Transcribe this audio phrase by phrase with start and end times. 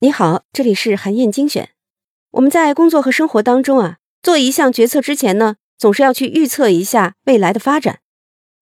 [0.00, 1.70] 你好，这里是韩燕精选。
[2.32, 8.00] 我们在工作和生活当中啊，做一项决策之前呢，总是要去预测一下未来的发展。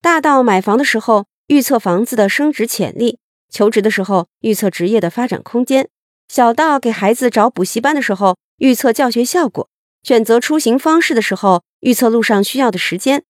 [0.00, 3.18] 大到买房的时候，预测房子的升值潜力；
[3.50, 5.86] 求职的时候，预测职业的发展空间；
[6.28, 9.66] 小到给孩子找补习班的时候，预测教学效果；
[10.04, 13.24] 选择出行方式的时候，预测路上需要的时间。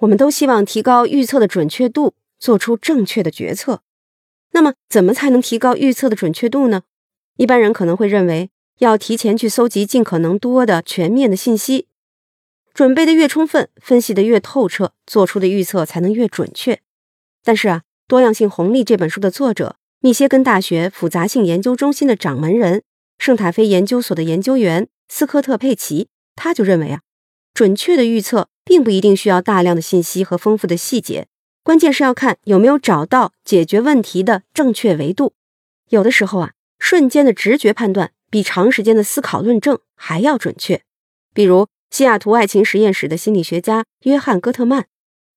[0.00, 3.82] 我们都希望提高预测的准确度，做出正确的决策。
[4.52, 6.82] 那么，怎么才能提高预测的准确度呢？
[7.36, 11.86] 一般人可能会认为，要提前去搜集尽可能多的全面的信息，
[12.74, 16.80] 准备的越充分，分析的越透彻，做出的预测才能越准确。
[17.42, 22.82] 但是啊，《多样性红利》这本书的作者，密歇根大学复杂性研究中心的掌门人，
[23.18, 27.00] 圣塔菲研究所的研究员斯科特·佩奇，他就认为啊，
[27.54, 31.26] 准确的预测并不一定需要大量的信息和丰富的细节，
[31.62, 35.34] 关键是要看有没有找到解决问题的正确维度。
[35.88, 36.52] 有的时候啊。
[36.82, 40.80] 瞬间的直觉判断比长时间的思考论证还要准确。
[41.34, 44.86] 比如西雅图爱情实验室的心理学家约翰·戈特曼，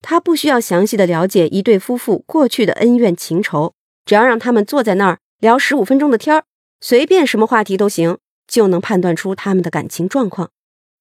[0.02, 3.74] 他不需要详细的了解一对夫妇过去的恩怨情仇，
[4.06, 6.46] 只要让他们坐在那儿聊十五分钟的天儿，
[6.80, 8.18] 随便什么话题都行，
[8.48, 10.50] 就能判断出他们的感情状况。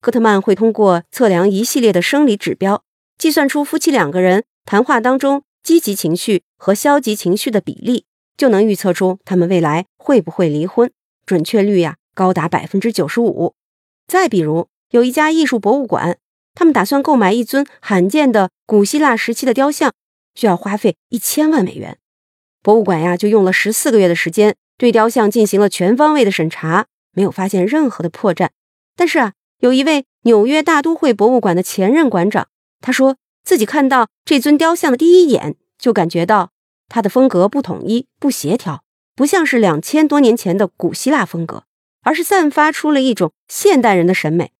[0.00, 2.82] 戈特曼会通过测量一系列的生理指标，
[3.16, 8.06] 计算出夫妻两个人谈话当中积极情绪和消极情绪的比例。
[8.34, 10.90] 就能预测出他们未来会不会离婚，
[11.26, 13.54] 准确率呀高达百分之九十五。
[14.08, 16.16] 再比如，有一家艺术博物馆，
[16.54, 19.92] 他们打算购买一尊罕见的古希腊时期的雕像，
[20.34, 21.98] 需要花费一千万美元。
[22.62, 28.48] 博物馆呀就用了十四个月的时间，对雕像进行了全方位的审查，没有发现任何的破绽。
[28.96, 32.48] 但是啊，有一位纽约大都会博物馆的前任馆长，
[32.80, 36.50] 他说自己看到这尊雕像的第一眼就感觉到。
[36.88, 38.84] 它的风格不统一、不协调，
[39.16, 41.64] 不像是两千多年前的古希腊风格，
[42.02, 44.52] 而是散发出了一种现代人的审美。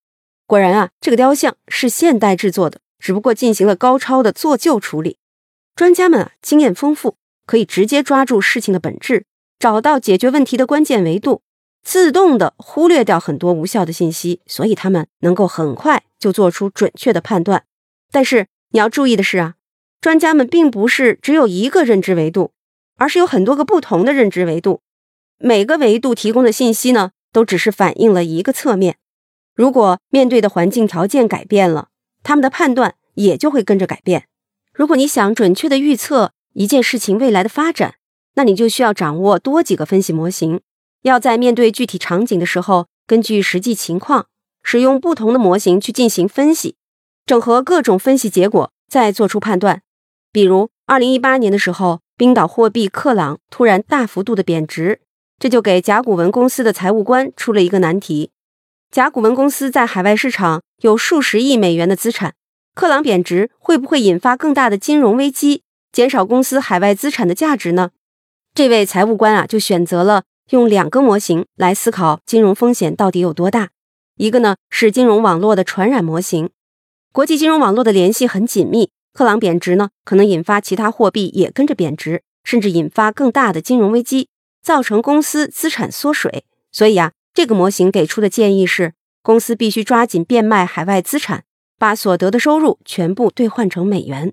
[0.47, 5.19] 果然啊，这个雕像是现代制作的，只不过进行了高超的做旧处理。
[5.77, 9.27] 专家们啊，经验丰富，可以直接抓住事情的本质，
[9.59, 11.43] 找到解决问题的关键维度，
[11.83, 17.65] 自动的忽略掉很多无效的信息，所以他们能够很快就做出准确的判断。
[18.11, 19.55] 但是你要注意的是啊。
[20.01, 22.51] 专家们并不是只有一个认知维度，
[22.97, 24.81] 而是有很多个不同的认知维度。
[25.39, 28.97] 每个维度提供的信息呢，都只是反映了一个侧面。
[29.55, 31.89] 如果面对的环境条件改变了，
[32.25, 34.27] 他们的判断也就会跟着改变。
[34.73, 37.95] 如果你想准确的预测一件事情未来的发展，
[38.35, 40.61] 那你就需要掌握多几个分析模型。
[41.03, 44.27] 要在面对具体场景的时候，根据实际情况，
[44.65, 46.77] 使用不同的模型去进行分析，
[47.25, 49.83] 整合各种分析结果，再做出判断。
[50.33, 55.01] 比如，二零一八年的时候，冰岛货币克朗突然大幅度的贬值，
[55.39, 58.31] 这就给甲骨文公司的财务官出了一个难题。
[58.91, 62.35] 甲骨文公司在海外市场有数十亿美元的资产，
[62.75, 67.91] 克朗贬值会不会引发更大的金融危机，减少公司海外资产的价值呢？
[68.55, 73.71] 这位财务官啊，就选择了用两个模型来思考金融风险到底有多大。
[74.17, 76.51] 一个呢是金融网络的传染模型，
[77.13, 78.91] 国际金融网络的联系很紧密。
[79.13, 84.31] 克朗贬值呢，可能引发其他货币也跟着贬值，甚至引发更大的金融危机，
[84.63, 86.47] 造成公司资产缩水。
[86.71, 91.45] 所以啊，这个模型给出的建议是，公司必须抓紧变卖海外资产，
[91.79, 94.33] 把所得的收入全部兑换成美元。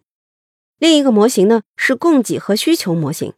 [0.78, 3.34] 另一个模型呢是供给和需求模型，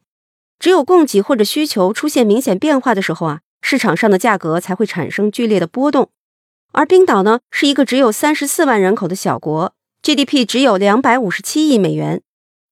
[0.60, 6.12] 只有供给或者需求出现明显变化的时候啊，市场上的价格才会产生剧烈的波动。
[6.74, 9.74] 而冰岛呢，是一个只有三十四万人口的小国。
[10.02, 12.24] GDP 只有两百五十七亿美元，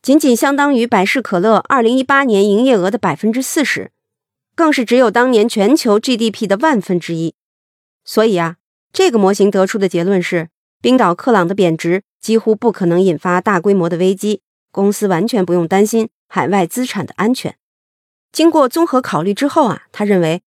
[0.01, 3.91] 仅仅相当于百事可乐二零一八年营业额的百分之四十，
[4.55, 7.35] 更是只有当年全球 GDP 的万分之一。
[8.03, 8.55] 所以啊，
[8.91, 10.49] 这个模型得出的结论是，
[10.81, 17.55] 冰岛克朗的贬值几乎不可能引发大规模的危机，公司完全不用担心海外资产的安全。
[18.31, 20.41] 经过综合考虑之后啊，他认为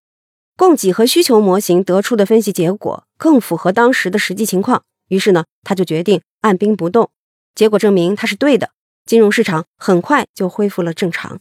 [0.56, 4.84] 供给和需求模型得出的分析结果更符合当时的实际情况。
[5.08, 7.10] 于是呢，他就决定按兵不动。
[7.54, 8.70] 结果证明他是对的，
[9.04, 11.40] 金融市场很快就恢复了正常。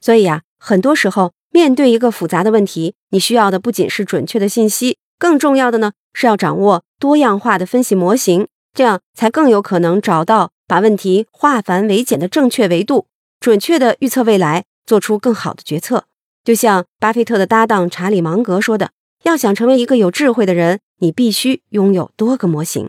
[0.00, 13.06] 所以呀，很多时候面对一个复杂的问题，你需要的不仅是准确的信息，更重要的呢是要掌握多样化的分析模型，这样才更有可能找到把问题化繁为简的正确维度，
[13.38, 16.06] 准确的预测未来，做出更好的决策。
[16.46, 18.92] 就像巴菲特的搭档查理芒格说的
[19.26, 22.88] ：“要想成为一个有智慧的人，你必须拥有多个模型。”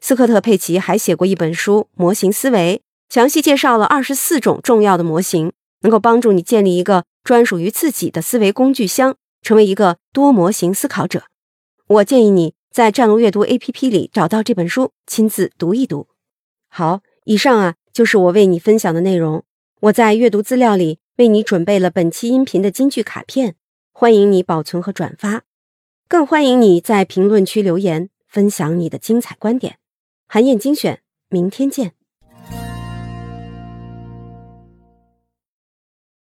[0.00, 2.80] 斯科特·佩奇还写过一本书《模型思维》，
[3.12, 11.24] 详细介绍了二十四种重要的模型，能够帮助你建立一个专属于自己的思维工具箱，成为一个多模型思考者。
[11.88, 16.06] 我建议你在战龙阅读 APP 里找到这本书，亲自读一读。
[16.68, 19.42] 好，以上啊就是我为你分享的内容。
[19.80, 23.56] 我在阅读资料里为你准备了本期音频的金句卡片，
[23.90, 25.44] 欢迎你保存和转发，
[26.06, 29.78] 更欢迎你在评论区留言分享你的精彩观点。
[30.28, 31.94] 韩燕精选，明天见。